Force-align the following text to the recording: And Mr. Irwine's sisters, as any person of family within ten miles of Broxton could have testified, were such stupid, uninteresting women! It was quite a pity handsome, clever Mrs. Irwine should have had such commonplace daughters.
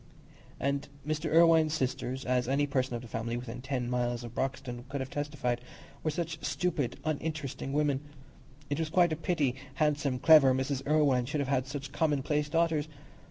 And 0.59 0.87
Mr. 1.05 1.31
Irwine's 1.31 1.75
sisters, 1.75 2.25
as 2.25 2.47
any 2.47 2.65
person 2.65 2.95
of 2.95 3.07
family 3.07 3.37
within 3.37 3.61
ten 3.61 3.87
miles 3.87 4.23
of 4.23 4.33
Broxton 4.33 4.85
could 4.89 4.99
have 4.99 5.11
testified, 5.11 5.61
were 6.01 6.09
such 6.09 6.43
stupid, 6.43 6.97
uninteresting 7.05 7.71
women! 7.71 8.01
It 8.67 8.79
was 8.79 8.89
quite 8.89 9.13
a 9.13 9.15
pity 9.15 9.53
handsome, 9.75 10.17
clever 10.17 10.55
Mrs. 10.55 10.81
Irwine 10.87 11.27
should 11.27 11.37
have 11.41 11.49
had 11.49 11.67
such 11.67 11.91
commonplace 11.91 12.49
daughters. 12.49 12.87